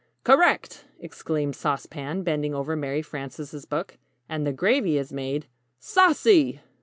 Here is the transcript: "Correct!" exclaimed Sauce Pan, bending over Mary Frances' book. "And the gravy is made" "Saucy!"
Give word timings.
"Correct!" 0.23 0.85
exclaimed 0.99 1.55
Sauce 1.55 1.85
Pan, 1.85 2.23
bending 2.23 2.55
over 2.55 2.75
Mary 2.75 3.03
Frances' 3.03 3.65
book. 3.65 3.99
"And 4.27 4.47
the 4.47 4.51
gravy 4.51 4.97
is 4.97 5.13
made" 5.13 5.45
"Saucy!" 5.93 6.59